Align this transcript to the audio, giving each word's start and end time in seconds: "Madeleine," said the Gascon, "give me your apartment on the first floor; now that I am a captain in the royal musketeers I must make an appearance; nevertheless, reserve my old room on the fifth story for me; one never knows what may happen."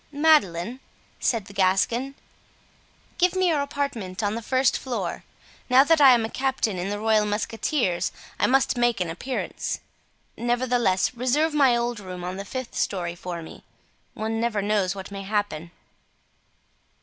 "Madeleine," 0.11 0.79
said 1.19 1.45
the 1.45 1.53
Gascon, 1.53 2.15
"give 3.19 3.35
me 3.35 3.49
your 3.49 3.61
apartment 3.61 4.23
on 4.23 4.33
the 4.33 4.41
first 4.41 4.75
floor; 4.79 5.23
now 5.69 5.83
that 5.83 6.01
I 6.01 6.15
am 6.15 6.25
a 6.25 6.29
captain 6.31 6.79
in 6.79 6.89
the 6.89 6.99
royal 6.99 7.23
musketeers 7.27 8.11
I 8.39 8.47
must 8.47 8.79
make 8.79 8.99
an 8.99 9.11
appearance; 9.11 9.79
nevertheless, 10.35 11.13
reserve 11.13 11.53
my 11.53 11.75
old 11.77 11.99
room 11.99 12.23
on 12.23 12.37
the 12.37 12.45
fifth 12.45 12.73
story 12.73 13.13
for 13.13 13.43
me; 13.43 13.63
one 14.15 14.39
never 14.39 14.59
knows 14.63 14.95
what 14.95 15.11
may 15.11 15.21
happen." 15.21 15.69